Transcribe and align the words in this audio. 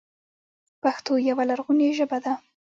پښتو 0.81 1.11
یوه 1.29 1.43
لرغونې 1.49 1.87
ژبه 1.97 2.17
ده 2.23 2.33